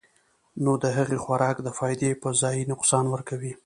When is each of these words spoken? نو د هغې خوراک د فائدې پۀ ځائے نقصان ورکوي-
نو 0.63 0.71
د 0.83 0.85
هغې 0.97 1.17
خوراک 1.23 1.57
د 1.63 1.69
فائدې 1.77 2.09
پۀ 2.21 2.29
ځائے 2.41 2.61
نقصان 2.71 3.05
ورکوي- 3.09 3.51